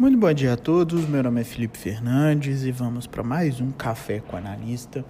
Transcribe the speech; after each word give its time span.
Muito 0.00 0.16
bom 0.16 0.32
dia 0.32 0.54
a 0.54 0.56
todos. 0.56 1.06
Meu 1.06 1.22
nome 1.22 1.42
é 1.42 1.44
Felipe 1.44 1.76
Fernandes 1.76 2.64
e 2.64 2.72
vamos 2.72 3.06
para 3.06 3.22
mais 3.22 3.60
um 3.60 3.70
Café 3.70 4.18
com 4.20 4.34
Analista. 4.34 5.04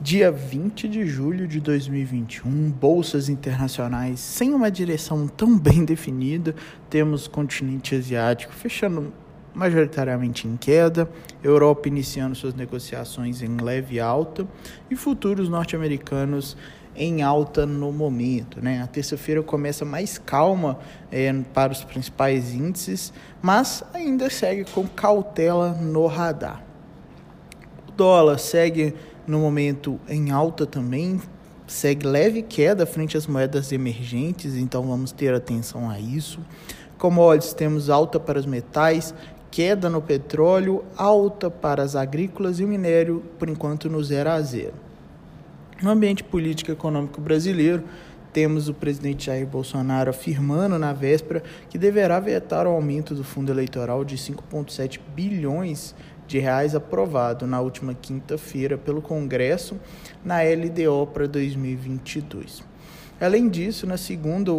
Dia 0.00 0.30
20 0.30 0.86
de 0.86 1.04
julho 1.08 1.48
de 1.48 1.58
2021, 1.58 2.70
bolsas 2.70 3.28
internacionais 3.28 4.20
sem 4.20 4.54
uma 4.54 4.70
direção 4.70 5.26
tão 5.26 5.58
bem 5.58 5.84
definida. 5.84 6.54
Temos 6.88 7.26
continente 7.26 7.96
asiático 7.96 8.52
fechando 8.52 9.12
majoritariamente 9.58 10.46
em 10.46 10.56
queda, 10.56 11.10
Europa 11.42 11.88
iniciando 11.88 12.36
suas 12.36 12.54
negociações 12.54 13.42
em 13.42 13.56
leve 13.56 13.98
alta 13.98 14.46
e 14.88 14.94
futuros 14.94 15.48
norte-americanos 15.48 16.56
em 16.94 17.22
alta 17.22 17.66
no 17.66 17.90
momento. 17.90 18.62
Né? 18.62 18.80
A 18.80 18.86
terça-feira 18.86 19.42
começa 19.42 19.84
mais 19.84 20.16
calma 20.16 20.78
é, 21.10 21.32
para 21.52 21.72
os 21.72 21.82
principais 21.82 22.54
índices, 22.54 23.12
mas 23.42 23.82
ainda 23.92 24.30
segue 24.30 24.64
com 24.64 24.86
cautela 24.86 25.72
no 25.72 26.06
radar. 26.06 26.62
O 27.88 27.92
dólar 27.92 28.38
segue 28.38 28.94
no 29.26 29.40
momento 29.40 29.98
em 30.08 30.30
alta 30.30 30.66
também, 30.66 31.20
segue 31.66 32.06
leve 32.06 32.42
queda 32.42 32.86
frente 32.86 33.16
às 33.16 33.26
moedas 33.26 33.72
emergentes, 33.72 34.54
então 34.54 34.84
vamos 34.84 35.10
ter 35.10 35.34
atenção 35.34 35.90
a 35.90 35.98
isso. 35.98 36.38
Commodities 36.96 37.54
temos 37.54 37.88
alta 37.88 38.18
para 38.18 38.38
os 38.38 38.46
metais, 38.46 39.14
queda 39.50 39.88
no 39.88 40.00
petróleo, 40.02 40.84
alta 40.96 41.50
para 41.50 41.82
as 41.82 41.96
agrícolas 41.96 42.60
e 42.60 42.64
o 42.64 42.68
minério, 42.68 43.22
por 43.38 43.48
enquanto, 43.48 43.88
no 43.88 44.02
zero 44.02 44.30
a 44.30 44.40
zero. 44.40 44.74
No 45.82 45.90
ambiente 45.90 46.24
político 46.24 46.70
e 46.70 46.74
econômico 46.74 47.20
brasileiro, 47.20 47.84
temos 48.32 48.68
o 48.68 48.74
presidente 48.74 49.26
Jair 49.26 49.46
Bolsonaro 49.46 50.10
afirmando 50.10 50.78
na 50.78 50.92
véspera 50.92 51.42
que 51.70 51.78
deverá 51.78 52.20
vetar 52.20 52.66
o 52.66 52.70
aumento 52.70 53.14
do 53.14 53.24
fundo 53.24 53.50
eleitoral 53.50 54.04
de 54.04 54.16
5,7 54.16 55.00
bilhões 55.14 55.94
de 56.26 56.38
reais 56.38 56.74
aprovado 56.74 57.46
na 57.46 57.60
última 57.60 57.94
quinta-feira 57.94 58.76
pelo 58.76 59.00
Congresso 59.00 59.76
na 60.24 60.42
LDO 60.42 61.06
para 61.06 61.26
2022. 61.26 62.62
Além 63.20 63.48
disso, 63.48 63.84
na 63.84 63.96
segunda, 63.96 64.52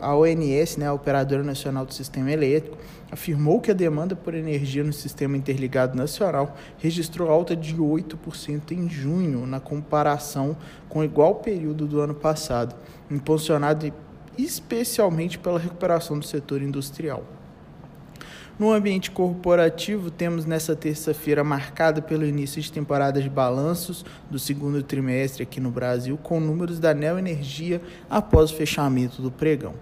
a 0.00 0.16
ONS, 0.16 0.76
né, 0.76 0.86
a 0.86 0.92
Operadora 0.92 1.42
Nacional 1.42 1.84
do 1.84 1.92
Sistema 1.92 2.30
Elétrico, 2.30 2.78
afirmou 3.10 3.60
que 3.60 3.72
a 3.72 3.74
demanda 3.74 4.14
por 4.14 4.34
energia 4.34 4.84
no 4.84 4.92
Sistema 4.92 5.36
Interligado 5.36 5.96
Nacional 5.96 6.56
registrou 6.78 7.28
alta 7.28 7.56
de 7.56 7.74
8% 7.74 8.70
em 8.70 8.88
junho, 8.88 9.44
na 9.46 9.58
comparação 9.58 10.56
com 10.88 11.00
o 11.00 11.04
igual 11.04 11.36
período 11.36 11.86
do 11.88 12.00
ano 12.00 12.14
passado, 12.14 12.76
impulsionado 13.10 13.92
especialmente 14.38 15.36
pela 15.36 15.58
recuperação 15.58 16.16
do 16.16 16.24
setor 16.24 16.62
industrial. 16.62 17.24
No 18.56 18.72
ambiente 18.72 19.10
corporativo, 19.10 20.12
temos 20.12 20.46
nessa 20.46 20.76
terça-feira 20.76 21.42
marcada 21.42 22.00
pelo 22.00 22.24
início 22.24 22.62
de 22.62 22.70
temporada 22.70 23.20
de 23.20 23.28
balanços 23.28 24.04
do 24.30 24.38
segundo 24.38 24.80
trimestre 24.80 25.42
aqui 25.42 25.58
no 25.58 25.72
Brasil, 25.72 26.16
com 26.16 26.38
números 26.38 26.78
da 26.78 26.94
Neo 26.94 27.18
Energia 27.18 27.82
após 28.08 28.52
o 28.52 28.54
fechamento 28.54 29.20
do 29.20 29.28
pregão. 29.28 29.74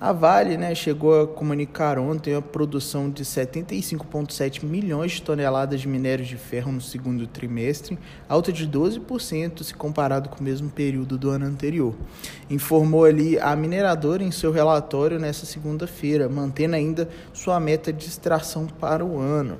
A 0.00 0.12
Vale 0.12 0.56
né, 0.56 0.76
chegou 0.76 1.20
a 1.20 1.26
comunicar 1.26 1.98
ontem 1.98 2.32
a 2.32 2.40
produção 2.40 3.10
de 3.10 3.24
75,7 3.24 4.62
milhões 4.64 5.10
de 5.10 5.22
toneladas 5.22 5.80
de 5.80 5.88
minério 5.88 6.24
de 6.24 6.36
ferro 6.36 6.70
no 6.70 6.80
segundo 6.80 7.26
trimestre, 7.26 7.98
alta 8.28 8.52
de 8.52 8.64
12% 8.68 9.64
se 9.64 9.74
comparado 9.74 10.28
com 10.28 10.38
o 10.38 10.42
mesmo 10.44 10.70
período 10.70 11.18
do 11.18 11.30
ano 11.30 11.46
anterior. 11.46 11.96
Informou 12.48 13.06
ali 13.06 13.40
a 13.40 13.56
mineradora 13.56 14.22
em 14.22 14.30
seu 14.30 14.52
relatório 14.52 15.18
nesta 15.18 15.44
segunda-feira, 15.44 16.28
mantendo 16.28 16.76
ainda 16.76 17.08
sua 17.32 17.58
meta 17.58 17.92
de 17.92 18.06
extração 18.06 18.68
para 18.68 19.04
o 19.04 19.18
ano. 19.18 19.58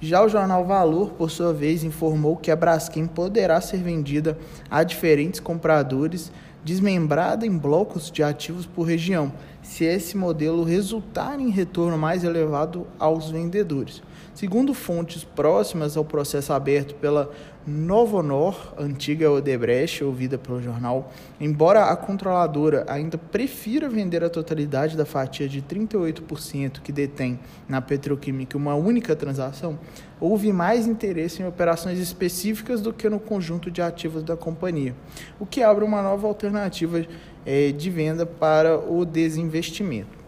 Já 0.00 0.24
o 0.24 0.28
jornal 0.28 0.64
Valor, 0.64 1.10
por 1.10 1.30
sua 1.30 1.52
vez, 1.52 1.84
informou 1.84 2.36
que 2.36 2.50
a 2.50 2.56
Braskem 2.56 3.06
poderá 3.06 3.60
ser 3.60 3.78
vendida 3.78 4.38
a 4.70 4.82
diferentes 4.82 5.38
compradores 5.38 6.32
desmembrada 6.64 7.46
em 7.46 7.56
blocos 7.56 8.10
de 8.10 8.22
ativos 8.22 8.64
por 8.64 8.84
região, 8.84 9.32
se 9.62 9.84
esse 9.84 10.16
modelo 10.16 10.64
resultar 10.64 11.38
em 11.38 11.50
retorno 11.50 11.98
mais 11.98 12.24
elevado 12.24 12.86
aos 12.98 13.30
vendedores. 13.30 14.02
Segundo 14.34 14.74
fontes 14.74 15.22
próximas 15.22 15.96
ao 15.96 16.04
processo 16.04 16.52
aberto 16.52 16.94
pela 16.96 17.30
Novonor, 17.66 18.74
antiga 18.78 19.30
Odebrecht, 19.30 20.04
ouvida 20.04 20.36
pelo 20.36 20.60
jornal, 20.60 21.10
embora 21.40 21.84
a 21.84 21.96
controladora 21.96 22.84
ainda 22.86 23.16
prefira 23.16 23.88
vender 23.88 24.22
a 24.22 24.28
totalidade 24.28 24.98
da 24.98 25.06
fatia 25.06 25.48
de 25.48 25.62
38% 25.62 26.82
que 26.82 26.92
detém 26.92 27.40
na 27.66 27.80
petroquímica 27.80 28.58
uma 28.58 28.74
única 28.74 29.16
transação, 29.16 29.78
houve 30.20 30.52
mais 30.52 30.86
interesse 30.86 31.40
em 31.40 31.46
operações 31.46 31.98
específicas 31.98 32.82
do 32.82 32.92
que 32.92 33.08
no 33.08 33.18
conjunto 33.18 33.70
de 33.70 33.80
ativos 33.80 34.22
da 34.22 34.36
companhia, 34.36 34.94
o 35.40 35.46
que 35.46 35.62
abre 35.62 35.86
uma 35.86 36.02
nova 36.02 36.26
alternativa 36.26 37.06
é, 37.46 37.72
de 37.72 37.88
venda 37.88 38.26
para 38.26 38.78
o 38.78 39.06
desinvestimento. 39.06 40.23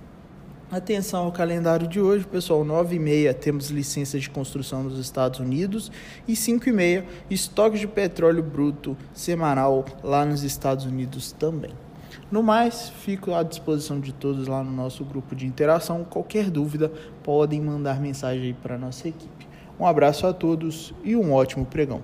Atenção 0.69 1.27
ao 1.27 1.31
calendário 1.31 1.87
de 1.87 2.01
hoje, 2.01 2.27
pessoal. 2.27 2.65
9 2.65 2.97
e 2.97 2.99
meia 2.99 3.33
temos 3.33 3.71
licença 3.71 4.19
de 4.19 4.29
construção 4.29 4.83
nos 4.83 4.99
Estados 4.99 5.39
Unidos 5.39 5.93
e 6.27 6.35
5 6.35 6.69
e 6.69 6.73
meia 6.73 7.07
estoque 7.31 7.79
de 7.79 7.87
petróleo 7.87 8.43
bruto 8.43 8.97
semanal 9.15 9.85
lá 10.03 10.25
nos 10.25 10.43
Estados 10.43 10.85
Unidos 10.85 11.31
também. 11.31 11.71
No 12.33 12.43
mais, 12.43 12.89
fico 12.89 13.33
à 13.33 13.45
disposição 13.45 14.01
de 14.01 14.13
todos 14.13 14.49
lá 14.49 14.65
no 14.65 14.73
nosso 14.73 15.05
grupo 15.05 15.37
de 15.37 15.47
interação. 15.47 16.03
Qualquer 16.03 16.51
dúvida, 16.51 16.91
podem 17.23 17.61
mandar 17.61 18.01
mensagem 18.01 18.47
aí 18.47 18.53
para 18.53 18.75
a 18.75 18.79
nossa 18.79 19.07
equipe. 19.07 19.47
Um 19.79 19.87
abraço 19.87 20.27
a 20.27 20.33
todos 20.33 20.93
e 21.05 21.15
um 21.15 21.33
ótimo 21.33 21.65
pregão. 21.65 22.03